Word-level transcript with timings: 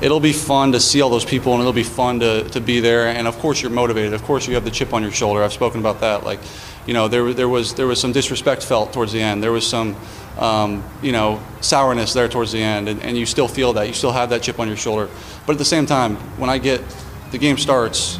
It'll 0.00 0.20
be 0.20 0.32
fun 0.32 0.72
to 0.72 0.80
see 0.80 1.00
all 1.00 1.10
those 1.10 1.24
people 1.24 1.52
and 1.52 1.60
it'll 1.60 1.72
be 1.72 1.82
fun 1.82 2.20
to, 2.20 2.48
to 2.50 2.60
be 2.60 2.80
there. 2.80 3.08
And 3.08 3.26
of 3.26 3.38
course 3.38 3.60
you're 3.60 3.70
motivated. 3.70 4.12
Of 4.12 4.22
course 4.22 4.46
you 4.46 4.54
have 4.54 4.64
the 4.64 4.70
chip 4.70 4.92
on 4.92 5.02
your 5.02 5.10
shoulder. 5.10 5.42
I've 5.42 5.52
spoken 5.52 5.80
about 5.80 6.00
that. 6.00 6.24
Like 6.24 6.40
you 6.86 6.94
know 6.94 7.08
there, 7.08 7.32
there 7.32 7.48
was 7.48 7.74
there 7.74 7.86
was 7.86 8.00
some 8.00 8.12
disrespect 8.12 8.62
felt 8.62 8.92
towards 8.92 9.12
the 9.12 9.20
end. 9.20 9.42
There 9.42 9.52
was 9.52 9.66
some 9.66 9.96
um, 10.38 10.84
you 11.02 11.12
know 11.12 11.42
sourness 11.60 12.12
there 12.12 12.28
towards 12.28 12.52
the 12.52 12.62
end 12.62 12.88
and, 12.88 13.02
and 13.02 13.16
you 13.16 13.26
still 13.26 13.48
feel 13.48 13.72
that. 13.74 13.88
You 13.88 13.94
still 13.94 14.12
have 14.12 14.30
that 14.30 14.42
chip 14.42 14.60
on 14.60 14.68
your 14.68 14.76
shoulder. 14.76 15.08
But 15.46 15.52
at 15.52 15.58
the 15.58 15.64
same 15.64 15.86
time 15.86 16.16
when 16.38 16.50
i 16.50 16.58
get 16.58 16.82
the 17.30 17.38
game 17.38 17.56
starts 17.56 18.18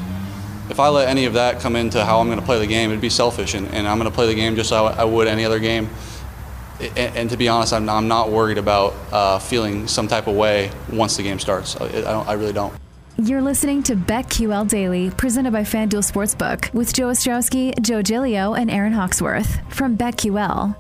if 0.71 0.81
i 0.81 0.89
let 0.89 1.09
any 1.09 1.25
of 1.27 1.35
that 1.35 1.61
come 1.61 1.77
into 1.77 2.05
how 2.05 2.21
i'm 2.21 2.27
going 2.27 2.39
to 2.39 2.45
play 2.45 2.59
the 2.59 2.67
game 2.67 2.91
it'd 2.91 3.01
be 3.01 3.11
selfish 3.11 3.55
and, 3.55 3.67
and 3.69 3.87
i'm 3.87 3.99
going 3.99 4.11
to 4.11 4.15
play 4.15 4.27
the 4.27 4.35
game 4.35 4.57
just 4.57 4.71
how 4.71 4.87
i 4.87 5.05
would 5.05 5.27
any 5.27 5.45
other 5.45 5.59
game 5.59 5.89
and, 6.81 7.17
and, 7.17 7.31
to 7.31 7.37
be 7.37 7.49
honest, 7.49 7.73
I'm, 7.73 7.89
I'm 7.89 8.09
not 8.09 8.31
worried 8.31 8.59
about 8.59 8.95
uh, 9.13 9.39
feeling 9.39 9.89
some 9.89 10.07
type 10.09 10.27
of 10.27 10.37
way 10.37 10.71
once 10.93 11.17
the 11.17 11.23
game 11.23 11.39
starts. 11.39 11.77
I, 11.77 11.87
I, 12.03 12.13
I 12.23 12.33
really 12.35 12.53
don't. 12.53 12.73
You're 13.21 13.43
listening 13.43 13.83
to 13.85 13.97
BetQL 13.97 14.69
Daily, 14.69 15.11
presented 15.11 15.53
by 15.53 15.63
FanDuel 15.63 16.09
Sportsbook, 16.09 16.73
with 16.73 16.95
Joe 16.95 17.09
Ostrowski, 17.09 17.77
Joe 17.83 18.01
Gilio, 18.01 18.57
and 18.57 18.71
Aaron 18.71 18.93
Hawksworth 18.93 19.61
from 19.75 19.97
BetQL. 19.97 20.77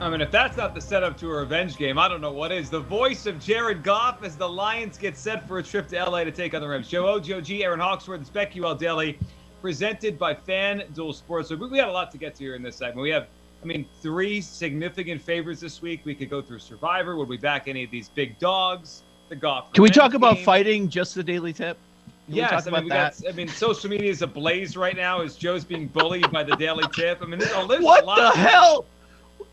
I 0.00 0.10
mean, 0.10 0.20
if 0.20 0.30
that's 0.30 0.58
not 0.58 0.74
the 0.74 0.82
setup 0.82 1.16
to 1.20 1.30
a 1.30 1.36
revenge 1.38 1.78
game, 1.78 1.98
I 1.98 2.08
don't 2.08 2.20
know 2.20 2.32
what 2.32 2.52
is. 2.52 2.68
The 2.68 2.80
voice 2.80 3.24
of 3.24 3.40
Jared 3.40 3.82
Goff 3.82 4.22
as 4.22 4.36
the 4.36 4.46
Lions 4.46 4.98
get 4.98 5.16
set 5.16 5.48
for 5.48 5.58
a 5.58 5.62
trip 5.62 5.88
to 5.88 6.04
LA 6.04 6.24
to 6.24 6.30
take 6.30 6.52
on 6.52 6.60
the 6.60 6.68
Rams. 6.68 6.88
Joe 6.88 7.06
O, 7.06 7.18
Joe 7.18 7.40
G, 7.40 7.64
Aaron 7.64 7.80
Hawksworth, 7.80 8.18
and 8.18 8.30
BetQL 8.34 8.78
Daily, 8.78 9.18
presented 9.62 10.18
by 10.18 10.34
FanDuel 10.34 11.18
Sportsbook. 11.22 11.70
We 11.70 11.78
got 11.78 11.88
a 11.88 11.92
lot 11.92 12.10
to 12.10 12.18
get 12.18 12.34
to 12.34 12.44
here 12.44 12.54
in 12.54 12.62
this 12.62 12.76
segment. 12.76 13.00
We 13.00 13.08
have 13.10 13.28
I 13.64 13.66
mean, 13.66 13.86
three 14.02 14.42
significant 14.42 15.22
favorites 15.22 15.62
this 15.62 15.80
week. 15.80 16.02
We 16.04 16.14
could 16.14 16.28
go 16.28 16.42
through 16.42 16.58
Survivor. 16.58 17.16
Would 17.16 17.28
we 17.28 17.38
back 17.38 17.66
any 17.66 17.82
of 17.82 17.90
these 17.90 18.10
big 18.10 18.38
dogs? 18.38 19.02
The 19.30 19.36
golf. 19.36 19.72
Can 19.72 19.82
we 19.82 19.88
talk 19.88 20.12
game? 20.12 20.16
about 20.16 20.38
fighting? 20.40 20.90
Just 20.90 21.14
the 21.14 21.24
daily 21.24 21.54
tip. 21.54 21.78
Can 22.26 22.36
yes, 22.36 22.66
I 22.66 22.70
mean, 22.70 22.84
we 22.84 22.90
got, 22.90 23.14
I 23.26 23.32
mean, 23.32 23.48
social 23.48 23.88
media 23.88 24.10
is 24.10 24.20
ablaze 24.20 24.76
right 24.76 24.96
now 24.96 25.22
as 25.22 25.36
Joe's 25.36 25.64
being 25.64 25.88
bullied 25.88 26.30
by 26.30 26.42
the 26.42 26.56
daily 26.56 26.84
tip. 26.92 27.22
I 27.22 27.26
mean, 27.26 27.40
oh, 27.42 27.66
what 27.80 28.04
the 28.04 28.38
hell? 28.38 28.84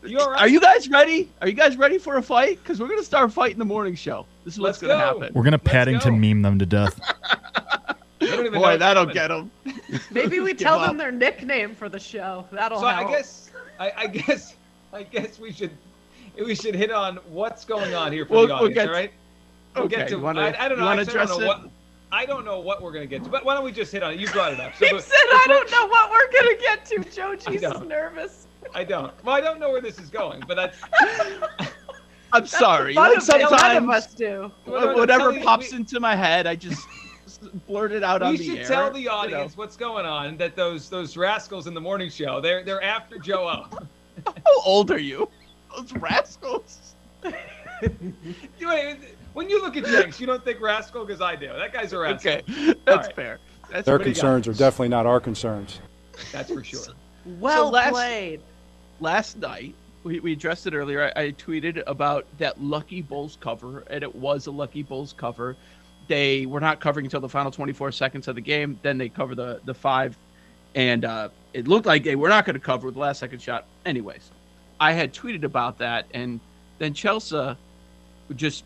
You 0.04 0.18
right? 0.18 0.40
Are 0.40 0.48
you 0.48 0.60
guys 0.60 0.88
ready? 0.90 1.30
Are 1.40 1.48
you 1.48 1.54
guys 1.54 1.76
ready 1.78 1.96
for 1.96 2.16
a 2.16 2.22
fight? 2.22 2.58
Because 2.62 2.80
we're 2.80 2.88
gonna 2.88 3.02
start 3.02 3.32
fighting 3.32 3.58
the 3.58 3.64
morning 3.64 3.94
show. 3.94 4.26
This 4.44 4.54
is 4.54 4.60
what's 4.60 4.78
gonna 4.78 4.98
happen. 4.98 5.32
We're 5.32 5.44
gonna 5.44 5.58
Paddington 5.58 6.20
meme 6.20 6.42
them 6.42 6.58
to 6.58 6.66
death. 6.66 6.98
Boy, 8.52 8.76
that'll 8.78 9.06
get 9.06 9.28
them. 9.28 9.50
Maybe 10.10 10.40
we 10.40 10.54
tell 10.54 10.80
them 10.80 10.96
their 10.96 11.12
nickname 11.12 11.74
for 11.74 11.88
the 11.88 11.98
show. 11.98 12.46
That'll 12.52 12.80
so 12.80 12.86
help. 12.86 13.08
I 13.08 13.10
guess 13.10 13.50
I, 13.78 13.92
I, 13.96 14.06
guess 14.06 14.54
I 14.92 15.02
guess 15.02 15.38
we 15.38 15.52
should 15.52 15.70
we 16.36 16.54
should 16.54 16.74
hit 16.74 16.90
on 16.90 17.16
what's 17.28 17.64
going 17.64 17.94
on 17.94 18.12
here 18.12 18.26
for 18.26 18.34
we'll, 18.34 18.46
the 18.46 18.54
audience, 18.54 18.76
we'll 18.76 18.86
get, 18.86 18.92
right? 18.92 19.12
We'll 19.74 19.84
okay. 19.84 19.96
get 19.96 20.08
to. 20.08 20.16
Wanna, 20.16 20.40
I, 20.42 20.64
I, 20.64 20.68
don't 20.68 20.78
know. 20.78 20.88
I, 20.88 21.04
don't 21.04 21.40
know 21.40 21.46
what. 21.46 21.68
I 22.10 22.26
don't 22.26 22.44
know 22.44 22.60
what 22.60 22.82
we're 22.82 22.92
gonna 22.92 23.06
get 23.06 23.24
to, 23.24 23.30
but 23.30 23.44
why 23.44 23.54
don't 23.54 23.64
we 23.64 23.72
just 23.72 23.90
hit 23.90 24.02
on 24.02 24.12
it? 24.12 24.20
You 24.20 24.28
brought 24.28 24.52
it 24.52 24.60
up. 24.60 24.74
So, 24.76 24.86
he 24.86 25.00
said, 25.00 25.12
"I 25.12 25.44
don't 25.48 25.70
know 25.70 25.86
what 25.86 26.10
we're 26.10 26.30
gonna 26.30 26.56
get 26.60 26.84
to." 26.86 26.98
Joe 27.10 27.34
G's 27.52 27.62
is 27.62 27.80
nervous. 27.82 28.46
I 28.74 28.84
don't. 28.84 29.12
Well, 29.24 29.34
I 29.34 29.40
don't 29.40 29.58
know 29.58 29.70
where 29.70 29.80
this 29.80 29.98
is 29.98 30.10
going, 30.10 30.42
but 30.46 30.56
that's. 30.56 30.78
I'm 32.34 32.46
sorry. 32.46 32.94
Like 32.94 33.20
sometimes, 33.20 33.88
us 33.90 34.14
do. 34.14 34.50
Whatever 34.64 35.38
pops 35.40 35.72
we, 35.72 35.78
into 35.78 36.00
my 36.00 36.16
head, 36.16 36.46
I 36.46 36.54
just 36.54 36.86
blurt 37.66 37.92
it 37.92 38.02
out 38.02 38.22
on 38.22 38.34
the 38.34 38.42
air. 38.44 38.52
We 38.52 38.58
should 38.58 38.66
tell 38.66 38.90
the 38.90 39.08
audience 39.08 39.52
you 39.52 39.56
know. 39.56 39.62
what's 39.62 39.76
going 39.76 40.06
on. 40.06 40.36
That 40.36 40.56
those 40.56 40.88
those 40.88 41.16
rascals 41.16 41.66
in 41.66 41.74
the 41.74 41.80
morning 41.80 42.10
show, 42.10 42.40
they're 42.40 42.64
they're 42.64 42.82
after 42.82 43.18
Joe 43.18 43.48
O. 43.48 43.78
How 44.26 44.62
old 44.64 44.90
are 44.90 44.98
you? 44.98 45.28
Those 45.74 45.92
rascals. 45.94 46.94
when 49.32 49.48
you 49.48 49.62
look 49.62 49.76
at 49.76 49.84
Jenks, 49.86 50.20
you 50.20 50.26
don't 50.26 50.44
think 50.44 50.60
rascal 50.60 51.04
because 51.04 51.20
I 51.20 51.36
do. 51.36 51.48
That 51.48 51.72
guy's 51.72 51.92
a 51.92 51.98
rascal. 51.98 52.32
Okay, 52.32 52.74
that's 52.84 53.06
right. 53.06 53.16
fair. 53.16 53.38
That's 53.70 53.86
Their 53.86 53.98
concerns 53.98 54.46
are 54.48 54.52
definitely 54.52 54.88
not 54.88 55.06
our 55.06 55.20
concerns. 55.20 55.80
That's 56.30 56.52
for 56.52 56.62
sure. 56.62 56.80
Well 57.24 57.66
so 57.66 57.70
last, 57.70 57.92
played. 57.92 58.40
Last 58.98 59.38
night, 59.38 59.76
we, 60.02 60.18
we 60.18 60.32
addressed 60.32 60.66
it 60.66 60.74
earlier. 60.74 61.12
I, 61.14 61.22
I 61.22 61.30
tweeted 61.30 61.80
about 61.86 62.26
that 62.38 62.60
Lucky 62.60 63.00
Bulls 63.00 63.38
cover, 63.40 63.84
and 63.90 64.02
it 64.02 64.12
was 64.12 64.48
a 64.48 64.50
Lucky 64.50 64.82
Bulls 64.82 65.14
cover 65.16 65.56
they 66.08 66.46
were 66.46 66.60
not 66.60 66.80
covering 66.80 67.06
until 67.06 67.20
the 67.20 67.28
final 67.28 67.50
24 67.50 67.92
seconds 67.92 68.28
of 68.28 68.34
the 68.34 68.40
game. 68.40 68.78
Then 68.82 68.98
they 68.98 69.08
cover 69.08 69.34
the 69.34 69.60
the 69.64 69.74
five, 69.74 70.16
and 70.74 71.04
uh, 71.04 71.28
it 71.52 71.68
looked 71.68 71.86
like 71.86 72.04
they 72.04 72.16
were 72.16 72.28
not 72.28 72.44
going 72.44 72.54
to 72.54 72.60
cover 72.60 72.90
the 72.90 72.98
last 72.98 73.20
second 73.20 73.40
shot. 73.40 73.66
Anyways, 73.86 74.30
I 74.80 74.92
had 74.92 75.12
tweeted 75.12 75.44
about 75.44 75.78
that, 75.78 76.06
and 76.12 76.40
then 76.78 76.94
Chelsea 76.94 77.56
just 78.36 78.64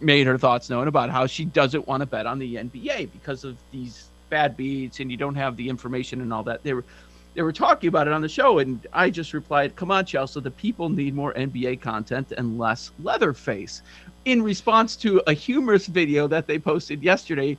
made 0.00 0.26
her 0.26 0.36
thoughts 0.36 0.68
known 0.68 0.88
about 0.88 1.10
how 1.10 1.26
she 1.26 1.44
doesn't 1.44 1.86
want 1.86 2.00
to 2.00 2.06
bet 2.06 2.26
on 2.26 2.38
the 2.38 2.56
NBA 2.56 3.10
because 3.12 3.44
of 3.44 3.56
these 3.70 4.08
bad 4.30 4.56
beats, 4.56 5.00
and 5.00 5.10
you 5.10 5.16
don't 5.16 5.34
have 5.36 5.56
the 5.56 5.68
information 5.68 6.20
and 6.20 6.32
all 6.32 6.42
that. 6.44 6.62
They 6.62 6.74
were 6.74 6.84
they 7.34 7.42
were 7.42 7.52
talking 7.52 7.88
about 7.88 8.06
it 8.06 8.12
on 8.12 8.22
the 8.22 8.28
show, 8.28 8.58
and 8.60 8.86
I 8.92 9.10
just 9.10 9.32
replied, 9.34 9.76
"Come 9.76 9.90
on, 9.90 10.04
Chelsea, 10.04 10.40
the 10.40 10.50
people 10.50 10.88
need 10.88 11.14
more 11.14 11.32
NBA 11.34 11.76
content 11.80 12.32
and 12.36 12.58
less 12.58 12.92
Leatherface." 13.02 13.82
in 14.24 14.42
response 14.42 14.96
to 14.96 15.22
a 15.26 15.32
humorous 15.32 15.86
video 15.86 16.26
that 16.28 16.46
they 16.46 16.58
posted 16.58 17.02
yesterday. 17.02 17.56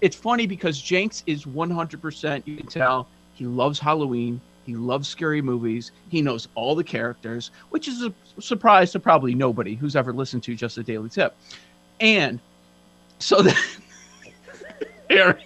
It's 0.00 0.16
funny 0.16 0.46
because 0.46 0.80
Jenks 0.80 1.22
is 1.26 1.44
100%, 1.44 2.42
you 2.46 2.56
can 2.56 2.66
tell, 2.66 3.08
he 3.34 3.46
loves 3.46 3.78
Halloween. 3.78 4.40
He 4.64 4.76
loves 4.76 5.08
scary 5.08 5.42
movies. 5.42 5.90
He 6.08 6.22
knows 6.22 6.46
all 6.54 6.76
the 6.76 6.84
characters, 6.84 7.50
which 7.70 7.88
is 7.88 8.02
a 8.04 8.12
surprise 8.40 8.92
to 8.92 9.00
probably 9.00 9.34
nobody 9.34 9.74
who's 9.74 9.96
ever 9.96 10.12
listened 10.12 10.44
to 10.44 10.54
just 10.54 10.78
a 10.78 10.84
daily 10.84 11.08
tip. 11.08 11.34
And 12.00 12.38
so 13.18 13.42
then, 13.42 13.56
Aaron. 15.10 15.36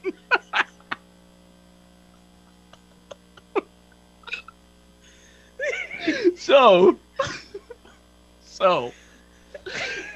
So, 6.46 6.96
so 8.44 8.92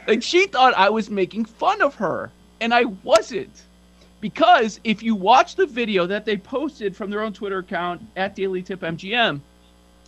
like 0.07 0.23
she 0.23 0.47
thought 0.47 0.75
I 0.75 0.89
was 0.89 1.11
making 1.11 1.45
fun 1.45 1.83
of 1.83 1.97
her, 1.97 2.31
and 2.61 2.73
I 2.73 2.85
wasn't. 2.85 3.63
Because 4.21 4.79
if 4.85 5.03
you 5.03 5.15
watch 5.17 5.57
the 5.57 5.67
video 5.67 6.07
that 6.07 6.25
they 6.25 6.37
posted 6.37 6.95
from 6.95 7.11
their 7.11 7.23
own 7.23 7.33
Twitter 7.33 7.59
account 7.59 8.03
at 8.17 8.37
Daily 8.37 8.63
Tip 8.63 8.81
MGM, 8.81 9.41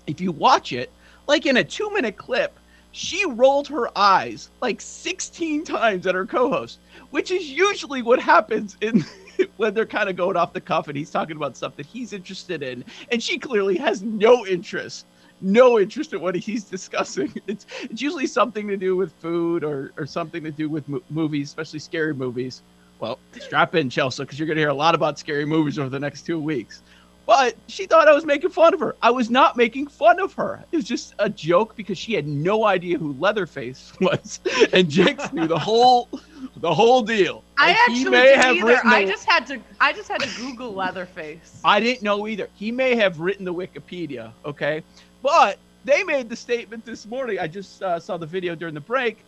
if 0.06 0.20
you 0.20 0.30
watch 0.30 0.72
it, 0.72 0.92
like 1.26 1.46
in 1.46 1.56
a 1.56 1.64
two 1.64 1.90
minute 1.92 2.16
clip, 2.16 2.56
she 2.92 3.24
rolled 3.26 3.66
her 3.68 3.90
eyes 3.98 4.50
like 4.60 4.80
16 4.80 5.64
times 5.64 6.06
at 6.06 6.14
her 6.14 6.26
co-host, 6.26 6.78
which 7.10 7.32
is 7.32 7.50
usually 7.50 8.02
what 8.02 8.20
happens 8.20 8.76
in 8.80 9.04
when 9.56 9.74
they're 9.74 9.86
kind 9.86 10.08
of 10.08 10.14
going 10.14 10.36
off 10.36 10.52
the 10.52 10.60
cuff 10.60 10.86
and 10.86 10.96
he's 10.96 11.10
talking 11.10 11.36
about 11.36 11.56
stuff 11.56 11.74
that 11.76 11.86
he's 11.86 12.12
interested 12.12 12.62
in, 12.62 12.84
and 13.10 13.20
she 13.20 13.38
clearly 13.38 13.76
has 13.76 14.02
no 14.02 14.46
interest 14.46 15.06
no 15.42 15.78
interest 15.78 16.12
in 16.12 16.20
what 16.20 16.34
he's 16.34 16.64
discussing. 16.76 17.32
It's 17.46 17.66
it's 17.82 18.00
usually 18.00 18.26
something 18.26 18.68
to 18.68 18.76
do 18.76 18.96
with 18.96 19.12
food 19.20 19.64
or 19.64 19.92
or 19.96 20.06
something 20.06 20.42
to 20.44 20.50
do 20.50 20.68
with 20.68 20.88
mo- 20.88 21.02
movies, 21.10 21.48
especially 21.48 21.78
scary 21.80 22.14
movies. 22.14 22.62
Well, 23.00 23.18
strap 23.38 23.74
in, 23.74 23.90
Chelsea, 23.90 24.22
because 24.22 24.38
you're 24.38 24.46
going 24.46 24.56
to 24.56 24.62
hear 24.62 24.68
a 24.68 24.74
lot 24.74 24.94
about 24.94 25.18
scary 25.18 25.44
movies 25.44 25.76
over 25.78 25.88
the 25.88 25.98
next 25.98 26.22
two 26.22 26.38
weeks. 26.38 26.82
But 27.26 27.56
she 27.68 27.86
thought 27.86 28.08
I 28.08 28.12
was 28.12 28.24
making 28.24 28.50
fun 28.50 28.74
of 28.74 28.80
her. 28.80 28.96
I 29.00 29.10
was 29.10 29.30
not 29.30 29.56
making 29.56 29.86
fun 29.86 30.18
of 30.20 30.32
her. 30.34 30.62
It 30.72 30.76
was 30.76 30.84
just 30.84 31.14
a 31.20 31.28
joke 31.30 31.76
because 31.76 31.96
she 31.96 32.14
had 32.14 32.26
no 32.26 32.64
idea 32.64 32.98
who 32.98 33.12
Leatherface 33.14 33.92
was, 34.00 34.40
and 34.72 34.88
Jenks 34.90 35.32
knew 35.32 35.46
the 35.46 35.58
whole 35.58 36.08
the 36.56 36.72
whole 36.72 37.02
deal. 37.02 37.44
I 37.58 37.72
he 37.72 37.78
actually 38.00 38.10
didn't 38.18 38.40
have 38.40 38.56
either. 38.56 38.80
I 38.84 39.04
the- 39.04 39.10
just 39.12 39.24
had 39.24 39.46
to. 39.48 39.60
I 39.80 39.92
just 39.92 40.08
had 40.08 40.20
to 40.20 40.28
Google 40.36 40.74
Leatherface. 40.74 41.60
I 41.64 41.78
didn't 41.80 42.02
know 42.02 42.26
either. 42.26 42.48
He 42.54 42.72
may 42.72 42.96
have 42.96 43.20
written 43.20 43.44
the 43.44 43.54
Wikipedia, 43.54 44.32
okay? 44.44 44.82
But 45.22 45.58
they 45.84 46.02
made 46.04 46.28
the 46.28 46.36
statement 46.36 46.84
this 46.84 47.06
morning. 47.06 47.38
I 47.38 47.46
just 47.46 47.82
uh, 47.82 47.98
saw 48.00 48.16
the 48.16 48.26
video 48.26 48.54
during 48.54 48.74
the 48.74 48.80
break 48.80 49.18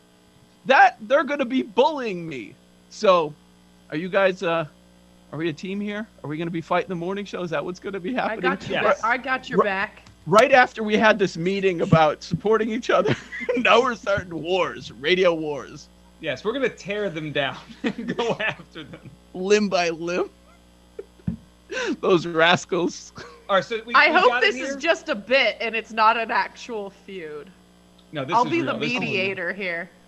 that 0.67 0.97
they're 1.03 1.25
going 1.25 1.39
to 1.41 1.45
be 1.45 1.63
bullying 1.63 2.27
me. 2.27 2.55
So, 2.91 3.35
are 3.91 3.97
you 3.97 4.09
guys? 4.09 4.43
Uh, 4.43 4.67
are 5.33 5.39
we 5.39 5.49
a 5.49 5.53
team 5.53 5.81
here? 5.81 6.07
Are 6.23 6.29
we 6.29 6.37
going 6.37 6.47
to 6.47 6.53
be 6.53 6.61
fighting 6.61 6.89
the 6.89 6.95
morning 6.95 7.25
show? 7.25 7.43
Is 7.43 7.51
that 7.51 7.65
what's 7.65 7.81
going 7.81 7.93
to 7.95 8.01
be 8.01 8.15
happening? 8.15 8.45
I 8.47 8.51
happening? 8.51 8.71
got 8.73 8.83
you. 8.83 8.89
Yes. 8.89 9.01
I 9.03 9.17
got 9.19 9.49
your 9.49 9.59
Right- 9.61 9.65
back. 9.67 10.03
Right 10.27 10.53
after 10.53 10.83
we 10.83 10.97
had 10.97 11.19
this 11.19 11.37
meeting 11.37 11.83
about 11.83 12.23
supporting 12.23 12.71
each 12.71 12.89
other, 12.89 13.15
now 13.59 13.83
we're 13.83 13.95
starting 13.95 14.43
wars, 14.43 14.91
radio 14.91 15.35
wars, 15.35 15.89
Yes, 16.21 16.43
we're 16.47 16.55
gonna 16.55 16.71
tear 16.71 17.11
them 17.11 17.31
down 17.31 17.59
and 17.83 18.17
go 18.17 18.35
after 18.41 18.85
them. 18.85 19.11
limb 19.35 19.69
by 19.69 19.91
limb. 19.91 20.31
Those 22.01 22.27
rascals. 22.27 23.13
All 23.49 23.57
right, 23.57 23.65
so 23.65 23.81
we, 23.85 23.95
I 23.95 24.09
we 24.09 24.15
hope 24.19 24.41
this 24.41 24.57
is 24.57 24.77
just 24.77 25.09
a 25.09 25.15
bit 25.15 25.57
and 25.61 25.75
it's 25.75 25.93
not 25.93 26.17
an 26.17 26.31
actual 26.31 26.91
feud. 26.91 27.51
No, 28.13 28.25
this 28.25 28.35
I'll 28.35 28.45
is 28.45 28.51
be 28.51 28.63
real. 28.63 28.73
the 28.73 28.79
This 28.79 28.93
is- 28.93 29.01
mediator 29.01 29.53
here. 29.53 29.91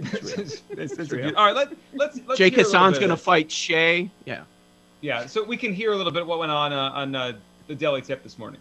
This 0.00 0.32
is, 0.38 0.62
this 0.74 0.92
is 0.92 1.12
real. 1.12 1.26
real. 1.26 1.36
All 1.36 1.44
right, 1.46 1.54
let, 1.54 1.68
let's 1.94 2.18
let's. 2.26 2.36
Jake 2.36 2.54
hear 2.54 2.64
a 2.64 2.66
little 2.66 2.80
Hassan's 2.80 2.98
going 2.98 3.10
to 3.10 3.16
fight 3.16 3.48
Shay. 3.50 4.10
Yeah. 4.24 4.42
Yeah, 5.02 5.26
so 5.26 5.44
we 5.44 5.56
can 5.56 5.72
hear 5.72 5.92
a 5.92 5.96
little 5.96 6.10
bit 6.10 6.26
what 6.26 6.40
went 6.40 6.50
on 6.50 6.72
uh, 6.72 6.90
on 6.90 7.14
uh, 7.14 7.32
the 7.68 7.76
Daily 7.76 8.02
Tip 8.02 8.24
this 8.24 8.36
morning. 8.36 8.60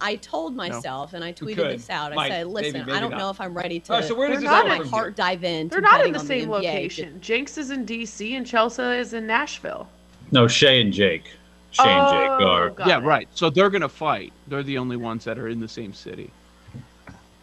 I 0.00 0.16
told 0.16 0.54
myself, 0.54 1.12
and 1.14 1.24
I 1.24 1.32
tweeted 1.32 1.56
this 1.56 1.88
out. 1.90 2.12
I 2.12 2.14
Might. 2.16 2.28
said, 2.30 2.46
"Listen, 2.46 2.72
maybe 2.86 2.92
I 2.92 3.00
don't 3.00 3.10
not. 3.10 3.18
know 3.18 3.30
if 3.30 3.40
I'm 3.40 3.54
ready 3.54 3.80
to 3.80 3.92
All 3.92 3.98
right, 4.00 4.06
so 4.08 4.14
where 4.14 4.28
does 4.28 4.40
They're 4.40 4.50
this 4.50 4.64
not 4.64 4.78
go 4.78 4.82
in- 4.84 4.88
heart 4.88 5.04
here? 5.06 5.10
dive 5.12 5.44
into 5.44 5.70
They're 5.72 5.80
not 5.80 6.04
in 6.06 6.12
the 6.12 6.18
same 6.18 6.48
NBA. 6.48 6.50
location. 6.50 7.20
Jenks 7.20 7.56
is 7.58 7.70
in 7.70 7.84
DC 7.86 8.36
and 8.36 8.46
Chelsea 8.46 8.82
is 8.82 9.12
in 9.12 9.26
Nashville. 9.26 9.88
No, 10.32 10.46
Shay 10.48 10.80
and 10.80 10.92
Jake. 10.92 11.24
Shay 11.70 11.84
and 11.88 12.08
Jake 12.08 12.46
Oh, 12.46 12.46
are. 12.46 12.72
yeah, 12.86 12.98
it. 12.98 13.02
right. 13.04 13.28
So 13.34 13.50
they're 13.50 13.70
gonna 13.70 13.88
fight. 13.88 14.32
They're 14.48 14.62
the 14.62 14.78
only 14.78 14.96
ones 14.96 15.24
that 15.24 15.38
are 15.38 15.48
in 15.48 15.60
the 15.60 15.68
same 15.68 15.92
city, 15.92 16.30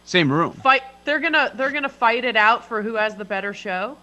same 0.04 0.30
room. 0.30 0.52
Fight. 0.54 0.82
They're 1.04 1.20
gonna. 1.20 1.52
They're 1.54 1.70
gonna 1.70 1.88
fight 1.88 2.24
it 2.24 2.36
out 2.36 2.64
for 2.64 2.82
who 2.82 2.94
has 2.94 3.14
the 3.14 3.24
better 3.24 3.54
show. 3.54 3.96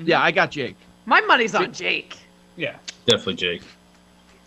Mm-hmm. 0.00 0.08
Yeah, 0.10 0.22
I 0.22 0.30
got 0.32 0.50
Jake. 0.50 0.76
My 1.06 1.20
money's 1.22 1.54
on 1.54 1.72
Jake. 1.72 2.18
Yeah, 2.56 2.76
Definitely 3.06 3.34
Jake. 3.34 3.62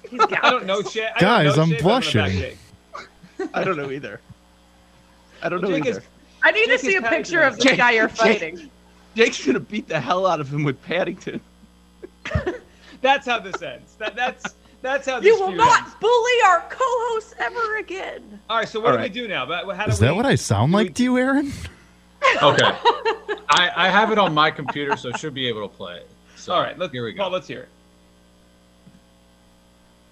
He's 0.10 0.20
got 0.26 0.44
I 0.44 0.50
don't 0.50 0.66
know 0.66 0.82
this. 0.82 0.92
Shay. 0.94 1.06
I 1.16 1.20
don't 1.20 1.22
Guys, 1.22 1.56
know 1.58 1.64
I'm 1.64 1.70
Shay, 1.70 1.76
but 1.76 1.84
gonna 1.84 2.00
back 2.02 2.14
blushing. 2.14 2.58
Jake. 3.40 3.50
I 3.54 3.64
don't 3.64 3.78
know 3.78 3.92
either. 3.92 4.20
I 5.42 5.50
don't 5.50 5.62
know 5.62 5.70
Jake 5.70 5.86
either. 5.88 6.00
is 6.00 6.06
I 6.44 6.52
need 6.52 6.68
Jake 6.68 6.80
to 6.80 6.86
see 6.86 6.96
a 6.96 7.02
picture 7.02 7.42
of 7.42 7.58
the 7.58 7.64
Jake- 7.64 7.78
guy 7.78 7.92
you're 7.92 8.08
Jake- 8.10 8.18
fighting. 8.18 8.70
Jake's 9.16 9.46
gonna 9.46 9.60
beat 9.60 9.88
the 9.88 10.00
hell 10.00 10.26
out 10.28 10.40
of 10.40 10.52
him 10.54 10.64
with 10.64 10.82
Paddington. 10.84 11.42
That's 13.02 13.26
how 13.26 13.40
this 13.40 13.62
ends. 13.62 13.96
That 13.96 14.16
that's 14.16 14.56
that's 14.82 15.08
how 15.08 15.20
this 15.20 15.28
You 15.28 15.40
will 15.40 15.52
not 15.54 15.84
ends. 15.84 15.96
bully 16.00 16.32
our 16.48 16.62
co-host 16.70 17.34
ever 17.40 17.78
again. 17.78 18.40
All 18.50 18.58
right, 18.58 18.68
so 18.68 18.80
what 18.80 18.88
All 18.88 18.92
do 18.94 18.98
right. 19.00 19.14
we 19.14 19.22
do 19.22 19.28
now? 19.28 19.46
But 19.46 19.66
how 19.76 19.86
do 19.86 19.92
Is 19.92 20.00
that 20.00 20.16
what 20.16 20.26
I 20.26 20.36
sound 20.36 20.72
like 20.74 20.88
we- 20.90 20.94
to 20.94 21.04
you, 21.04 21.18
Aaron? 21.18 21.52
Okay. 22.44 22.64
I, 23.50 23.72
I 23.76 23.90
have 23.90 24.12
it 24.12 24.18
on 24.20 24.34
my 24.34 24.52
computer, 24.52 24.98
so 24.98 25.10
I 25.14 25.18
should 25.18 25.34
be 25.34 25.48
able 25.48 25.68
to 25.68 25.74
play 25.74 25.96
it. 25.96 26.10
So, 26.36 26.54
All 26.54 26.62
right, 26.62 26.78
let's 26.78 26.92
here 26.92 27.04
we 27.06 27.14
go. 27.14 27.24
Paul, 27.24 27.32
let's 27.32 27.48
hear 27.48 27.62
it. 27.62 27.70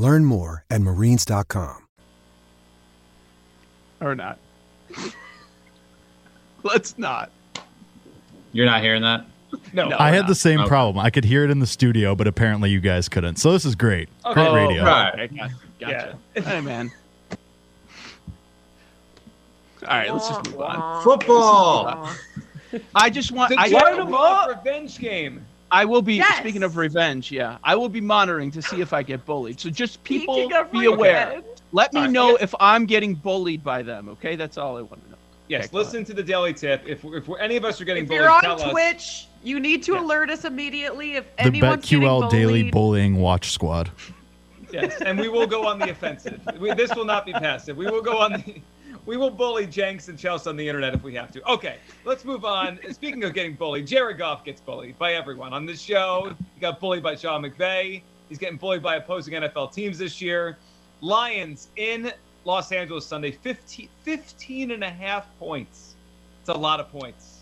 Learn 0.00 0.24
more 0.24 0.64
at 0.70 0.80
marines.com. 0.80 1.86
Or 4.00 4.14
not. 4.14 4.38
Let's 6.62 6.96
not. 6.96 7.30
You're 8.52 8.64
not 8.64 8.80
hearing 8.80 9.02
that? 9.02 9.26
No, 9.74 9.90
No. 9.90 9.96
I 9.98 10.08
had 10.08 10.20
not. 10.20 10.28
the 10.28 10.34
same 10.34 10.60
Okay. 10.60 10.68
problem. 10.68 11.04
I 11.04 11.10
could 11.10 11.26
hear 11.26 11.44
it 11.44 11.50
in 11.50 11.58
the 11.58 11.66
studio, 11.66 12.14
but 12.14 12.26
apparently 12.26 12.70
you 12.70 12.80
guys 12.80 13.10
couldn't. 13.10 13.36
So 13.36 13.52
this 13.52 13.66
is 13.66 13.74
great. 13.74 14.08
Okay. 14.24 14.32
Great 14.32 14.48
Oh, 14.48 14.54
radio. 14.54 14.84
right. 14.86 15.12
Okay, 15.20 15.36
got- 15.36 15.50
gotcha. 15.78 16.18
Yeah. 16.34 16.42
Hey, 16.42 16.60
man. 16.62 16.90
All 19.82 19.88
right, 19.88 20.10
let's 20.10 20.28
just 20.30 20.50
move 20.50 20.60
on. 20.62 21.04
Football! 21.04 22.08
I 22.94 23.10
just 23.10 23.32
want. 23.32 23.50
The 23.50 23.58
I, 23.58 23.68
Jared 23.68 24.08
Goff 24.08 24.48
revenge 24.48 24.98
game. 24.98 25.44
I 25.70 25.84
will 25.84 26.02
be 26.02 26.16
Yes. 26.16 26.38
speaking 26.38 26.62
of 26.62 26.76
revenge. 26.76 27.30
Yeah, 27.30 27.58
I 27.64 27.74
will 27.76 27.88
be 27.88 28.00
monitoring 28.00 28.50
to 28.52 28.62
see 28.62 28.80
if 28.80 28.92
I 28.92 29.02
get 29.02 29.24
bullied. 29.24 29.60
So 29.60 29.70
just 29.70 30.02
people 30.04 30.34
Speaking 30.34 30.52
of 30.56 30.72
be 30.72 30.84
aware. 30.86 31.26
revenge. 31.28 31.44
Let 31.72 31.92
me 31.92 32.00
All 32.00 32.06
right, 32.06 32.12
know 32.12 32.34
okay. 32.34 32.44
if 32.44 32.54
I'm 32.58 32.86
getting 32.86 33.14
bullied 33.14 33.62
by 33.62 33.82
them. 33.82 34.08
Okay, 34.10 34.34
that's 34.36 34.58
all 34.58 34.76
I 34.76 34.82
want 34.82 35.02
to 35.04 35.10
know. 35.10 35.16
Yes, 35.48 35.66
Okay, 35.66 35.76
listen 35.76 36.04
to 36.04 36.14
the 36.14 36.22
Daily 36.22 36.52
Tip. 36.52 36.82
If 36.86 37.04
if 37.04 37.28
any 37.40 37.56
of 37.56 37.64
us 37.64 37.80
are 37.80 37.84
getting 37.84 38.04
If 38.04 38.08
bullied, 38.08 38.22
you're 38.22 38.30
on 38.30 38.40
tell 38.42 38.62
us. 38.62 38.70
Twitch, 38.70 39.26
you 39.42 39.60
need 39.60 39.82
to 39.84 39.94
Yeah. 39.94 40.02
alert 40.02 40.30
us 40.30 40.44
immediately 40.44 41.14
if 41.16 41.24
The 41.36 41.42
anyone's 41.44 41.84
getting 41.88 42.00
BetQL 42.06 42.20
bullied. 42.20 42.30
Daily 42.32 42.70
Bullying 42.70 43.16
Watch 43.16 43.50
Squad. 43.52 43.90
Yes, 44.72 45.00
and 45.02 45.18
we 45.18 45.28
will 45.28 45.46
go 45.48 45.66
on 45.66 45.78
the 45.80 45.90
offensive. 45.90 46.40
We, 46.60 46.72
this 46.74 46.94
will 46.94 47.04
not 47.04 47.26
be 47.26 47.32
passive. 47.32 47.76
We 47.76 47.86
will 47.86 48.02
go 48.02 48.18
on 48.18 48.32
the. 48.32 48.60
We 49.06 49.16
will 49.16 49.30
bully 49.30 49.66
Jenks 49.66 50.08
and 50.08 50.18
Chelsea 50.18 50.48
on 50.50 50.56
the 50.56 50.66
internet 50.68 50.94
if 50.94 51.02
we 51.02 51.14
have 51.14 51.32
to. 51.32 51.48
Okay, 51.50 51.76
let's 52.04 52.24
move 52.24 52.44
on. 52.44 52.78
Speaking 52.92 53.24
of 53.24 53.34
getting 53.34 53.54
bullied, 53.54 53.86
Jared 53.86 54.18
Goff 54.18 54.44
gets 54.44 54.60
bullied 54.60 54.98
by 54.98 55.14
everyone 55.14 55.52
on 55.52 55.66
this 55.66 55.80
show. 55.80 56.34
He 56.54 56.60
got 56.60 56.80
bullied 56.80 57.02
by 57.02 57.14
Sean 57.16 57.42
McVay. 57.42 58.02
He's 58.28 58.38
getting 58.38 58.58
bullied 58.58 58.82
by 58.82 58.96
opposing 58.96 59.34
NFL 59.34 59.72
teams 59.72 59.98
this 59.98 60.20
year. 60.20 60.58
Lions 61.00 61.68
in 61.76 62.12
Los 62.44 62.72
Angeles 62.72 63.06
Sunday, 63.06 63.30
15, 63.32 63.88
15 64.02 64.70
and 64.70 64.84
a 64.84 64.90
half 64.90 65.26
points. 65.38 65.94
It's 66.40 66.48
a 66.50 66.54
lot 66.54 66.80
of 66.80 66.90
points. 66.90 67.38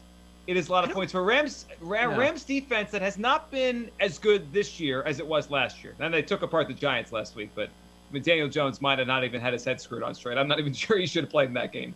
It 0.47 0.57
is 0.57 0.69
a 0.69 0.73
lot 0.73 0.85
of 0.85 0.93
points 0.93 1.13
for 1.13 1.23
Rams. 1.23 1.67
Ram, 1.81 2.13
Yeah. 2.13 2.17
Rams 2.17 2.43
defense 2.45 2.91
that 2.93 3.03
has 3.03 3.19
not 3.19 3.51
been 3.51 3.91
as 4.01 4.19
good 4.19 4.51
this 4.53 4.81
year 4.81 5.03
as 5.03 5.21
it 5.21 5.27
was 5.27 5.51
last 5.51 5.85
year. 5.85 5.95
And 6.01 6.13
they 6.15 6.23
took 6.23 6.41
apart 6.43 6.69
the 6.69 6.75
Giants 6.75 7.13
last 7.13 7.37
week, 7.37 7.51
but 7.55 7.69
I 8.09 8.13
mean, 8.13 8.23
Daniel 8.23 8.49
Jones 8.49 8.81
might 8.81 8.99
have 8.99 9.09
not 9.09 9.25
even 9.25 9.41
had 9.41 9.53
his 9.53 9.65
head 9.65 9.81
screwed 9.81 10.03
on 10.03 10.15
straight. 10.15 10.39
I'm 10.39 10.49
not 10.49 10.59
even 10.59 10.73
sure 10.85 10.99
he 10.99 11.07
should 11.07 11.25
have 11.25 11.31
played 11.31 11.49
in 11.49 11.55
that 11.55 11.73
game. 11.73 11.95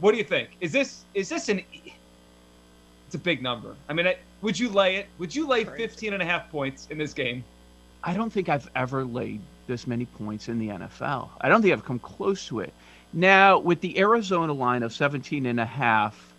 What 0.00 0.12
do 0.12 0.18
you 0.18 0.24
think? 0.24 0.50
Is 0.60 0.72
this 0.72 1.04
is 1.14 1.28
this 1.28 1.48
an? 1.48 1.62
It's 3.06 3.14
a 3.14 3.18
big 3.18 3.42
number. 3.42 3.76
I 3.88 3.92
mean, 3.92 4.06
I, 4.06 4.16
would 4.40 4.58
you 4.58 4.68
lay 4.68 4.96
it? 4.96 5.06
Would 5.18 5.34
you 5.34 5.46
lay 5.46 5.64
15 5.64 6.14
and 6.14 6.22
a 6.22 6.24
half 6.24 6.50
points 6.50 6.88
in 6.90 6.98
this 6.98 7.12
game? 7.12 7.44
I 8.02 8.14
don't 8.14 8.32
think 8.32 8.48
I've 8.48 8.68
ever 8.74 9.04
laid 9.04 9.40
this 9.66 9.86
many 9.86 10.06
points 10.06 10.48
in 10.48 10.58
the 10.58 10.68
NFL. 10.68 11.28
I 11.40 11.48
don't 11.48 11.62
think 11.62 11.72
I've 11.72 11.84
come 11.84 11.98
close 11.98 12.46
to 12.48 12.60
it. 12.60 12.72
Now, 13.12 13.58
with 13.58 13.80
the 13.80 13.98
Arizona 13.98 14.52
line 14.52 14.82
of 14.82 14.92
17 14.92 15.46
and 15.46 15.60
a 15.60 15.66
half, 15.66 16.32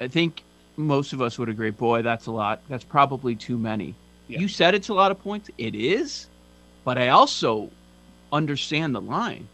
I 0.00 0.08
think 0.08 0.42
most 0.76 1.12
of 1.12 1.22
us 1.22 1.38
would 1.38 1.48
agree, 1.48 1.70
boy, 1.70 2.02
that's 2.02 2.26
a 2.26 2.32
lot. 2.32 2.60
That's 2.68 2.84
probably 2.84 3.36
too 3.36 3.56
many. 3.56 3.94
Yeah. 4.28 4.40
You 4.40 4.48
said 4.48 4.74
it's 4.74 4.88
a 4.88 4.94
lot 4.94 5.10
of 5.10 5.22
points. 5.22 5.50
It 5.58 5.74
is. 5.74 6.26
But 6.84 6.98
I 6.98 7.08
also 7.08 7.70
understand 8.32 8.94
the 8.94 9.00
line. 9.00 9.48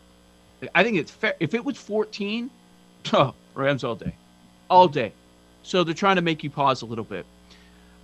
I 0.74 0.82
think 0.82 0.96
it's 0.96 1.10
fair. 1.10 1.34
If 1.40 1.54
it 1.54 1.64
was 1.64 1.76
14, 1.76 2.50
oh, 3.12 3.34
Rams 3.54 3.84
all 3.84 3.94
day. 3.94 4.14
All 4.68 4.88
day. 4.88 5.12
So 5.62 5.84
they're 5.84 5.94
trying 5.94 6.16
to 6.16 6.22
make 6.22 6.44
you 6.44 6.50
pause 6.50 6.82
a 6.82 6.86
little 6.86 7.04
bit. 7.04 7.26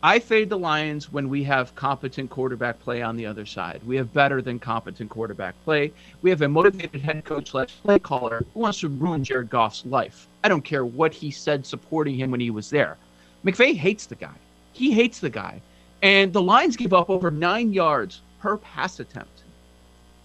I 0.04 0.18
fade 0.18 0.48
the 0.48 0.58
Lions 0.58 1.12
when 1.12 1.28
we 1.28 1.44
have 1.44 1.76
competent 1.76 2.28
quarterback 2.28 2.80
play 2.80 3.02
on 3.02 3.16
the 3.16 3.24
other 3.24 3.46
side. 3.46 3.80
We 3.86 3.94
have 3.96 4.12
better 4.12 4.42
than 4.42 4.58
competent 4.58 5.10
quarterback 5.10 5.54
play. 5.62 5.92
We 6.22 6.30
have 6.30 6.42
a 6.42 6.48
motivated 6.48 7.00
head 7.00 7.24
coach 7.24 7.50
slash 7.50 7.68
play 7.84 8.00
caller 8.00 8.44
who 8.52 8.60
wants 8.60 8.80
to 8.80 8.88
ruin 8.88 9.22
Jared 9.22 9.48
Goff's 9.48 9.86
life. 9.86 10.26
I 10.42 10.48
don't 10.48 10.64
care 10.64 10.84
what 10.84 11.14
he 11.14 11.30
said 11.30 11.64
supporting 11.64 12.16
him 12.16 12.32
when 12.32 12.40
he 12.40 12.50
was 12.50 12.68
there. 12.68 12.96
McVay 13.44 13.76
hates 13.76 14.06
the 14.06 14.16
guy. 14.16 14.34
He 14.72 14.90
hates 14.90 15.20
the 15.20 15.30
guy. 15.30 15.60
And 16.02 16.32
the 16.32 16.42
Lions 16.42 16.76
give 16.76 16.92
up 16.92 17.08
over 17.08 17.30
nine 17.30 17.72
yards 17.72 18.22
per 18.40 18.56
pass 18.56 18.98
attempt. 18.98 19.41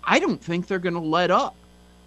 I 0.08 0.20
don't 0.20 0.42
think 0.42 0.66
they're 0.66 0.80
going 0.80 0.94
to 0.96 1.00
let 1.02 1.30
up. 1.30 1.56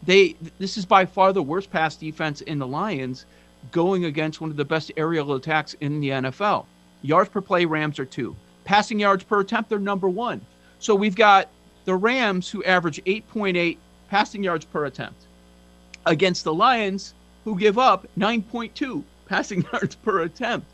They 0.02 0.34
this 0.58 0.78
is 0.78 0.86
by 0.86 1.04
far 1.04 1.34
the 1.34 1.42
worst 1.42 1.70
pass 1.70 1.94
defense 1.94 2.40
in 2.40 2.58
the 2.58 2.66
Lions 2.66 3.26
going 3.70 4.06
against 4.06 4.40
one 4.40 4.50
of 4.50 4.56
the 4.56 4.64
best 4.64 4.90
aerial 4.96 5.34
attacks 5.34 5.74
in 5.74 6.00
the 6.00 6.08
NFL. 6.08 6.64
Yards 7.02 7.28
per 7.28 7.42
play, 7.42 7.66
Rams 7.66 7.98
are 7.98 8.06
two. 8.06 8.34
Passing 8.64 8.98
yards 8.98 9.22
per 9.22 9.40
attempt, 9.40 9.68
they're 9.68 9.78
number 9.78 10.08
one. 10.08 10.40
So 10.78 10.94
we've 10.94 11.14
got 11.14 11.48
the 11.84 11.94
Rams 11.94 12.48
who 12.48 12.64
average 12.64 13.04
8.8 13.04 13.76
passing 14.08 14.42
yards 14.42 14.64
per 14.64 14.86
attempt 14.86 15.26
against 16.06 16.44
the 16.44 16.54
Lions 16.54 17.12
who 17.44 17.58
give 17.58 17.78
up 17.78 18.06
9.2 18.18 19.04
passing 19.26 19.62
yards 19.72 19.94
per 19.96 20.22
attempt. 20.22 20.66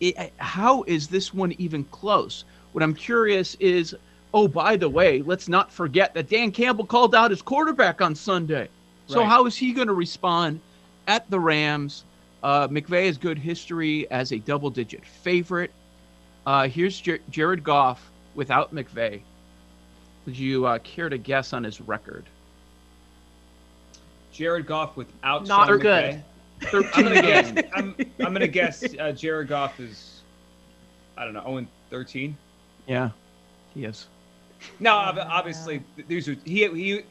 It, 0.00 0.32
how 0.38 0.84
is 0.84 1.08
this 1.08 1.34
one 1.34 1.52
even 1.58 1.84
close? 1.84 2.44
What 2.72 2.82
I'm 2.82 2.94
curious 2.94 3.54
is, 3.56 3.94
oh, 4.32 4.46
by 4.48 4.76
the 4.76 4.88
way, 4.88 5.22
let's 5.22 5.48
not 5.48 5.72
forget 5.72 6.14
that 6.14 6.28
Dan 6.28 6.50
Campbell 6.52 6.86
called 6.86 7.14
out 7.14 7.30
his 7.30 7.42
quarterback 7.42 8.00
on 8.00 8.14
Sunday. 8.14 8.68
So 9.06 9.20
Right. 9.20 9.28
how 9.28 9.46
is 9.46 9.56
he 9.56 9.72
going 9.72 9.88
to 9.88 9.94
respond 9.94 10.60
at 11.08 11.28
the 11.30 11.40
Rams? 11.40 12.04
Uh, 12.42 12.68
McVay 12.68 13.06
has 13.06 13.18
good 13.18 13.38
history 13.38 14.10
as 14.10 14.32
a 14.32 14.38
double-digit 14.38 15.04
favorite. 15.04 15.72
Uh, 16.46 16.68
here's 16.68 16.98
Jar- 17.00 17.18
Jared 17.28 17.62
Goff 17.64 18.10
without 18.34 18.74
McVay. 18.74 19.20
Would 20.26 20.38
you 20.38 20.64
uh, 20.66 20.78
care 20.78 21.08
to 21.08 21.18
guess 21.18 21.52
on 21.52 21.64
his 21.64 21.80
record? 21.80 22.24
Jared 24.32 24.66
Goff 24.66 24.96
without 24.96 25.46
Not 25.46 25.68
Sean 25.68 25.78
good. 25.78 26.04
McVay. 26.14 26.22
I'm 26.94 27.02
gonna 27.04 27.22
guess. 27.22 27.52
I'm, 27.74 27.94
I'm 28.20 28.32
gonna 28.34 28.46
guess 28.46 28.84
uh, 28.98 29.12
Jared 29.12 29.48
Goff 29.48 29.80
is, 29.80 30.20
I 31.16 31.24
don't 31.24 31.32
know, 31.34 31.42
0 31.44 31.66
13. 31.90 32.36
Yeah, 32.86 33.10
he 33.74 33.84
is. 33.86 34.08
No, 34.80 34.92
ob- 34.94 35.18
obviously 35.18 35.82
these 36.08 36.28
are 36.28 36.36
he 36.44 36.66
he 36.68 37.02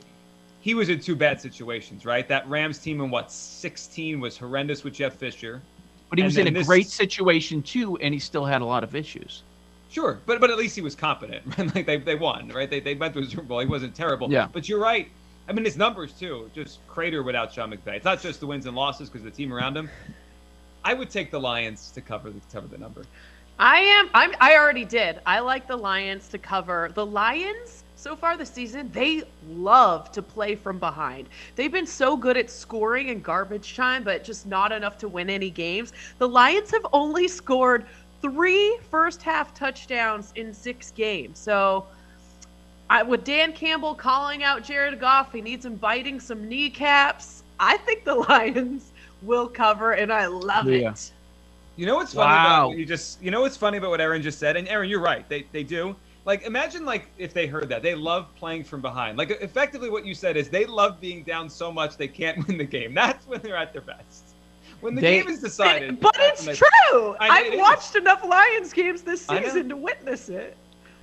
he 0.62 0.74
was 0.74 0.90
in 0.90 1.00
two 1.00 1.16
bad 1.16 1.40
situations, 1.42 2.06
right? 2.06 2.28
That 2.28 2.48
Rams 2.50 2.80
team 2.80 3.02
in 3.02 3.10
what 3.10 3.32
16 3.32 4.20
was 4.20 4.38
horrendous 4.38 4.84
with 4.84 4.94
Jeff 4.94 5.16
Fisher. 5.16 5.62
But 6.10 6.18
he 6.20 6.24
And 6.24 6.28
was 6.28 6.38
in 6.38 6.48
a 6.48 6.52
this- 6.52 6.68
great 6.68 6.88
situation 6.88 7.62
too, 7.62 7.98
and 7.98 8.14
he 8.14 8.20
still 8.20 8.46
had 8.46 8.62
a 8.62 8.66
lot 8.66 8.84
of 8.84 8.96
issues. 8.96 9.44
Sure, 9.90 10.20
but 10.26 10.40
but 10.40 10.50
at 10.52 10.58
least 10.58 10.76
he 10.76 10.82
was 10.82 10.96
competent. 10.96 11.44
Right? 11.58 11.76
Like 11.76 11.86
they, 11.86 11.98
they 11.98 12.16
won, 12.16 12.50
right? 12.50 12.70
They, 12.70 12.80
they 12.80 12.94
went 12.96 13.14
to 13.16 13.20
a 13.22 13.26
Super 13.26 13.42
Bowl. 13.44 13.60
He 13.60 13.66
wasn't 13.66 13.96
terrible. 13.96 14.32
Yeah. 14.32 14.48
But 14.52 14.70
you're 14.70 14.80
right. 14.80 15.10
I 15.48 15.52
mean, 15.54 15.66
his 15.66 15.78
numbers 15.78 16.14
too, 16.14 16.50
just 16.54 16.86
crater 16.88 17.24
without 17.24 17.52
Sean 17.52 17.72
McVay. 17.72 17.96
It's 17.96 18.06
not 18.06 18.22
just 18.22 18.40
the 18.40 18.46
wins 18.46 18.68
and 18.68 18.76
losses 18.76 19.10
because 19.10 19.24
the 19.24 19.32
team 19.32 19.52
around 19.52 19.76
him. 19.76 19.90
I 20.86 20.94
would 20.94 21.10
take 21.10 21.32
the 21.32 21.40
Lions 21.40 21.90
to 21.92 22.02
cover 22.02 22.30
the 22.30 22.40
cover 22.54 22.68
the 22.68 22.78
number. 22.78 23.04
I 23.60 23.80
am. 23.80 24.10
I'm. 24.14 24.34
I 24.40 24.56
already 24.56 24.86
did. 24.86 25.20
I 25.26 25.40
like 25.40 25.68
the 25.68 25.76
Lions 25.76 26.30
to 26.30 26.38
cover. 26.38 26.92
The 26.94 27.06
Lions 27.06 27.84
so 27.96 28.16
far 28.16 28.38
this 28.38 28.50
season, 28.50 28.90
they 28.94 29.24
love 29.50 30.12
to 30.14 30.22
play 30.22 30.56
from 30.56 30.80
behind. 30.80 31.28
They've 31.56 31.72
been 31.72 31.86
so 31.86 32.16
good 32.16 32.38
at 32.38 32.50
scoring 32.50 33.10
in 33.10 33.22
garbage 33.22 33.76
time, 33.76 34.04
but 34.06 34.24
just 34.24 34.48
not 34.48 34.72
enough 34.72 34.98
to 35.00 35.10
win 35.10 35.30
any 35.30 35.50
games. 35.50 35.92
The 36.18 36.30
Lions 36.30 36.72
have 36.72 36.86
only 36.94 37.28
scored 37.28 37.86
three 38.22 38.80
first 38.90 39.22
half 39.24 39.54
touchdowns 39.54 40.32
in 40.36 40.54
six 40.54 40.92
games. 40.92 41.40
So. 41.40 41.86
I, 42.92 43.04
with 43.04 43.24
Dan 43.24 43.54
Campbell 43.54 43.94
calling 43.94 44.42
out 44.44 44.64
Jared 44.64 45.00
Goff, 45.00 45.32
he 45.32 45.42
needs 45.42 45.64
him 45.64 45.76
biting 45.76 46.20
some 46.20 46.48
kneecaps. 46.50 47.44
I 47.60 47.78
think 47.78 48.04
the 48.04 48.16
Lions 48.30 48.94
will 49.22 49.48
cover, 49.48 49.92
and 49.92 50.12
I 50.12 50.26
love 50.26 50.68
Yeah. 50.68 50.92
it. 50.92 51.12
You 51.80 51.86
know 51.86 51.96
what's 51.96 52.14
funny 52.14 52.28
Wow. 52.34 52.46
about 52.46 52.68
what 52.70 52.78
you 52.78 52.86
just 52.86 53.22
you 53.24 53.32
know 53.32 53.40
what's 53.40 53.56
funny 53.56 53.78
about 53.78 53.92
what 53.92 54.02
Aaron 54.02 54.22
just 54.22 54.38
said? 54.38 54.58
And 54.58 54.68
Aaron, 54.68 54.90
you're 54.90 55.00
right. 55.00 55.28
They 55.30 55.46
they 55.54 55.64
do. 55.64 55.96
Like 56.26 56.44
imagine 56.44 56.84
like 56.84 57.08
if 57.18 57.34
they 57.34 57.48
heard 57.48 57.70
that. 57.70 57.82
They 57.82 57.96
love 57.96 58.28
playing 58.36 58.66
from 58.66 58.82
behind. 58.82 59.18
Like 59.18 59.32
effectively 59.32 59.90
what 59.90 60.06
you 60.06 60.14
said 60.14 60.36
is 60.36 60.50
they 60.50 60.66
love 60.66 61.00
being 61.00 61.24
down 61.24 61.50
so 61.50 61.72
much 61.72 61.96
they 61.96 62.10
can't 62.10 62.46
win 62.48 62.58
the 62.58 62.66
game. 62.66 62.94
That's 62.94 63.26
when 63.26 63.40
they're 63.42 63.56
at 63.56 63.72
their 63.72 63.82
best. 63.82 64.26
When 64.82 64.94
the 64.94 65.00
They- 65.00 65.20
game 65.22 65.30
is 65.30 65.40
decided. 65.40 66.02
But 66.02 66.18
it's 66.20 66.44
they- 66.46 66.56
true. 66.56 67.16
I 67.18 67.28
know 67.30 67.36
it 67.36 67.48
I've 67.48 67.54
is. 67.54 67.60
watched 67.60 67.96
enough 67.96 68.26
Lions 68.26 68.74
games 68.74 69.02
this 69.02 69.26
season 69.26 69.70
to 69.70 69.78
witness 69.78 70.28
it. 70.28 70.58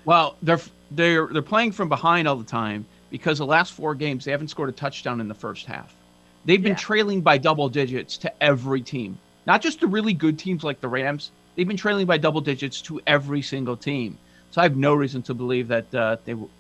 Well, 0.05 0.37
they're 0.43 0.61
they're 0.91 1.27
they're 1.29 1.41
playing 1.41 1.73
from 1.73 1.89
behind 1.89 2.29
all 2.29 2.37
the 2.37 2.45
time 2.45 2.85
because 3.11 3.39
the 3.39 3.47
last 3.47 3.73
four 3.73 3.95
games 3.95 4.27
they 4.27 4.31
haven't 4.31 4.49
scored 4.49 4.69
a 4.69 4.73
touchdown 4.73 5.23
in 5.23 5.29
the 5.29 5.35
first 5.35 5.65
half. 5.65 5.97
They've 6.45 6.63
been 6.63 6.73
Yeah. 6.73 6.77
trailing 6.77 7.23
by 7.23 7.39
double 7.39 7.71
digits 7.71 8.19
to 8.19 8.43
every 8.43 8.83
team, 8.83 9.19
not 9.47 9.63
just 9.63 9.81
the 9.81 9.87
really 9.87 10.13
good 10.13 10.39
teams 10.39 10.65
like 10.65 10.81
the 10.81 10.89
Rams. 10.89 11.31
They've 11.55 11.67
been 11.67 11.77
trailing 11.77 12.07
by 12.07 12.19
double 12.19 12.41
digits 12.41 12.83
to 12.83 13.01
every 13.07 13.43
single 13.43 13.77
team. 13.77 14.19
So 14.51 14.61
I 14.61 14.65
have 14.65 14.77
no 14.77 14.95
reason 14.95 15.23
to 15.23 15.35
believe 15.35 15.69
that 15.69 15.95
uh, 15.95 16.17
they 16.25 16.33
w- 16.33 16.51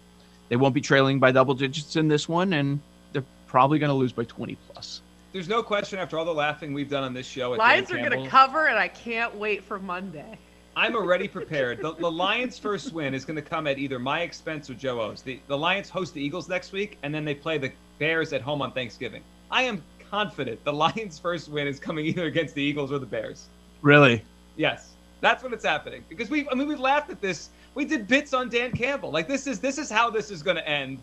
they 0.49 0.57
won't 0.57 0.75
be 0.75 0.81
trailing 0.81 1.19
by 1.19 1.33
double 1.33 1.55
digits 1.55 1.97
in 1.97 2.09
this 2.09 2.29
one, 2.29 2.53
and 2.53 2.81
they're 3.13 3.25
probably 3.47 3.79
going 3.79 3.91
to 3.91 3.95
lose 3.95 4.13
by 4.13 4.25
20 4.25 4.57
plus. 4.69 5.03
There's 5.33 5.49
no 5.49 5.63
question 5.63 5.99
after 5.99 6.19
all 6.19 6.25
the 6.25 6.33
laughing 6.33 6.73
we've 6.73 6.89
done 6.89 7.05
on 7.05 7.13
this 7.13 7.27
show. 7.27 7.53
At 7.53 7.59
Lions 7.59 7.91
are 7.91 7.97
going 7.97 8.23
to 8.23 8.29
cover, 8.29 8.67
and 8.67 8.79
I 8.79 8.89
can't 8.89 9.35
wait 9.35 9.65
for 9.65 9.79
Monday. 9.79 10.39
I'm 10.77 10.95
already 10.95 11.27
prepared. 11.27 11.81
The, 11.81 11.95
the 11.95 12.11
Lions' 12.11 12.59
first 12.59 12.93
win 12.93 13.15
is 13.15 13.25
going 13.25 13.37
to 13.37 13.43
come 13.43 13.67
at 13.67 13.79
either 13.79 13.99
my 13.99 14.21
expense 14.21 14.69
or 14.69 14.75
Joe 14.75 15.01
O's. 15.01 15.23
The, 15.23 15.41
the 15.47 15.57
Lions 15.57 15.89
host 15.89 16.15
the 16.15 16.23
Eagles 16.23 16.49
next 16.49 16.73
week, 16.73 16.99
and 17.03 17.15
then 17.15 17.25
they 17.25 17.35
play 17.35 17.59
the 17.59 17.73
Bears 17.99 18.33
at 18.35 18.43
home 18.43 18.61
on 18.61 18.73
Thanksgiving. 18.73 19.23
I 19.51 19.63
am 19.63 19.83
confident 20.17 20.65
the 20.65 20.73
Lions' 20.73 21.19
first 21.19 21.51
win 21.51 21.67
is 21.67 21.79
coming 21.79 22.07
either 22.07 22.25
against 22.25 22.55
the 22.55 22.63
Eagles 22.63 22.91
or 22.91 22.99
the 22.99 23.07
Bears. 23.07 23.49
Really? 23.83 24.25
Yes, 24.57 24.95
that's 25.21 25.43
when 25.43 25.53
it's 25.53 25.65
happening. 25.65 26.05
Because 26.09 26.31
we, 26.31 26.49
I 26.49 26.55
mean, 26.55 26.69
we've 26.69 26.81
laughed 26.81 27.11
at 27.11 27.21
this. 27.21 27.51
We 27.75 27.85
did 27.85 28.09
bits 28.09 28.33
on 28.33 28.49
Dan 28.49 28.73
Campbell. 28.73 29.11
Like 29.11 29.29
this 29.29 29.47
is 29.47 29.61
this 29.61 29.77
is 29.77 29.91
how 29.91 30.09
this 30.09 30.31
is 30.31 30.43
going 30.43 30.57
to 30.57 30.67
end. 30.67 31.01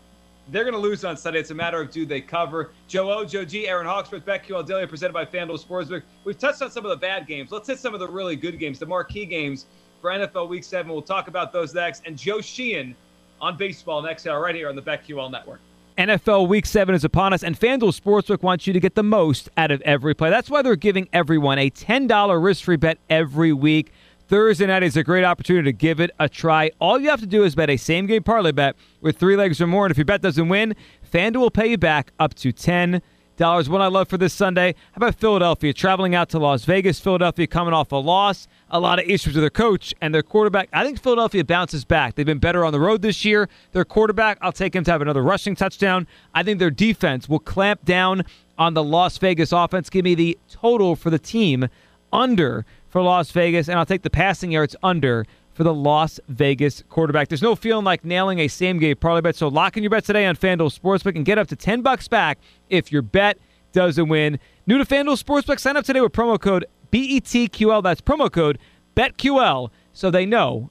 They're 0.48 0.64
going 0.64 0.74
to 0.74 0.80
lose 0.80 1.04
on 1.04 1.16
Sunday. 1.16 1.38
It's 1.38 1.52
a 1.52 1.54
matter 1.54 1.80
of 1.80 1.92
do 1.92 2.04
they 2.04 2.20
cover. 2.20 2.72
Joe 2.88 3.10
O, 3.12 3.24
Joe 3.24 3.44
G, 3.44 3.68
Aaron 3.68 3.86
Hawksworth, 3.86 4.26
BetQL 4.26 4.66
Daily, 4.66 4.86
presented 4.86 5.14
by 5.14 5.24
FanDuel 5.24 5.64
Sportsbook. 5.64 6.02
We've 6.24 6.36
touched 6.36 6.60
on 6.60 6.70
some 6.72 6.84
of 6.84 6.90
the 6.90 6.96
bad 6.96 7.28
games. 7.28 7.52
Let's 7.52 7.68
hit 7.68 7.78
some 7.78 7.94
of 7.94 8.00
the 8.00 8.08
really 8.08 8.34
good 8.34 8.58
games, 8.58 8.80
the 8.80 8.86
marquee 8.86 9.26
games 9.26 9.66
for 10.02 10.10
NFL 10.10 10.48
Week 10.48 10.64
Seven. 10.64 10.90
We'll 10.90 11.02
talk 11.02 11.28
about 11.28 11.52
those 11.52 11.72
next. 11.72 12.02
And 12.04 12.18
Joe 12.18 12.40
Sheehan 12.40 12.96
on 13.40 13.56
baseball 13.56 14.02
next 14.02 14.26
hour 14.26 14.42
right 14.42 14.56
here 14.56 14.68
on 14.68 14.74
the 14.74 14.82
BetQL 14.82 15.30
Network. 15.30 15.60
NFL 15.96 16.48
Week 16.48 16.66
7 16.66 16.92
is 16.92 17.04
upon 17.04 17.32
us, 17.32 17.44
and 17.44 17.58
FanDuel 17.58 17.98
Sportsbook 17.98 18.42
wants 18.42 18.66
you 18.66 18.72
to 18.72 18.80
get 18.80 18.96
the 18.96 19.04
most 19.04 19.48
out 19.56 19.70
of 19.70 19.80
every 19.82 20.12
play. 20.12 20.28
That's 20.28 20.50
why 20.50 20.60
they're 20.60 20.74
giving 20.74 21.08
everyone 21.12 21.56
a 21.58 21.70
$10 21.70 22.42
risk 22.42 22.64
free 22.64 22.76
bet 22.76 22.98
every 23.08 23.52
week. 23.52 23.92
Thursday 24.26 24.66
night 24.66 24.82
is 24.82 24.96
a 24.96 25.04
great 25.04 25.22
opportunity 25.22 25.70
to 25.70 25.72
give 25.72 26.00
it 26.00 26.10
a 26.18 26.28
try. 26.28 26.72
All 26.80 26.98
you 26.98 27.10
have 27.10 27.20
to 27.20 27.26
do 27.26 27.44
is 27.44 27.54
bet 27.54 27.70
a 27.70 27.76
same 27.76 28.06
game 28.06 28.24
parlay 28.24 28.50
bet 28.50 28.74
with 29.00 29.18
three 29.18 29.36
legs 29.36 29.60
or 29.60 29.68
more, 29.68 29.86
and 29.86 29.92
if 29.92 29.96
your 29.96 30.04
bet 30.04 30.20
doesn't 30.20 30.48
win, 30.48 30.74
FanDuel 31.12 31.36
will 31.36 31.50
pay 31.52 31.68
you 31.68 31.78
back 31.78 32.10
up 32.18 32.34
to 32.34 32.50
10 32.50 33.00
dollars. 33.36 33.68
What 33.68 33.80
I 33.80 33.88
love 33.88 34.08
for 34.08 34.16
this 34.16 34.32
Sunday. 34.32 34.74
How 34.92 34.98
about 34.98 35.14
Philadelphia 35.16 35.72
traveling 35.72 36.14
out 36.14 36.28
to 36.30 36.38
Las 36.38 36.64
Vegas? 36.64 37.00
Philadelphia 37.00 37.46
coming 37.46 37.74
off 37.74 37.92
a 37.92 37.96
loss, 37.96 38.46
a 38.70 38.80
lot 38.80 38.98
of 38.98 39.08
issues 39.08 39.34
with 39.34 39.42
their 39.42 39.50
coach 39.50 39.94
and 40.00 40.14
their 40.14 40.22
quarterback. 40.22 40.68
I 40.72 40.84
think 40.84 41.00
Philadelphia 41.00 41.44
bounces 41.44 41.84
back. 41.84 42.14
They've 42.14 42.26
been 42.26 42.38
better 42.38 42.64
on 42.64 42.72
the 42.72 42.80
road 42.80 43.02
this 43.02 43.24
year. 43.24 43.48
Their 43.72 43.84
quarterback, 43.84 44.38
I'll 44.40 44.52
take 44.52 44.74
him 44.74 44.84
to 44.84 44.90
have 44.90 45.02
another 45.02 45.22
rushing 45.22 45.56
touchdown. 45.56 46.06
I 46.34 46.42
think 46.42 46.58
their 46.58 46.70
defense 46.70 47.28
will 47.28 47.40
clamp 47.40 47.84
down 47.84 48.24
on 48.58 48.74
the 48.74 48.84
Las 48.84 49.18
Vegas 49.18 49.52
offense. 49.52 49.90
Give 49.90 50.04
me 50.04 50.14
the 50.14 50.38
total 50.48 50.96
for 50.96 51.10
the 51.10 51.18
team 51.18 51.68
under 52.12 52.64
for 52.88 53.02
Las 53.02 53.32
Vegas, 53.32 53.68
and 53.68 53.78
I'll 53.78 53.86
take 53.86 54.02
the 54.02 54.10
passing 54.10 54.52
yards 54.52 54.76
under 54.82 55.26
for 55.54 55.64
the 55.64 55.72
Las 55.72 56.20
Vegas 56.28 56.82
quarterback. 56.88 57.28
There's 57.28 57.42
no 57.42 57.54
feeling 57.56 57.84
like 57.84 58.04
nailing 58.04 58.40
a 58.40 58.48
same 58.48 58.78
game 58.78 58.96
parlay 58.96 59.22
bet, 59.22 59.36
so 59.36 59.48
lock 59.48 59.76
in 59.76 59.82
your 59.82 59.90
bet 59.90 60.04
today 60.04 60.26
on 60.26 60.36
FanDuel 60.36 60.78
Sportsbook 60.78 61.16
and 61.16 61.24
get 61.24 61.38
up 61.38 61.48
to 61.48 61.56
10 61.56 61.80
bucks 61.80 62.08
back 62.08 62.38
if 62.68 62.92
your 62.92 63.02
bet 63.02 63.38
doesn't 63.72 64.08
win. 64.08 64.38
New 64.66 64.78
to 64.78 64.84
FanDuel 64.84 65.22
Sportsbook, 65.22 65.58
sign 65.58 65.76
up 65.76 65.84
today 65.84 66.00
with 66.00 66.12
promo 66.12 66.38
code 66.38 66.66
BETQL. 66.92 67.82
That's 67.82 68.00
promo 68.00 68.30
code 68.30 68.58
BETQL 68.96 69.70
so 69.92 70.10
they 70.10 70.26
know 70.26 70.70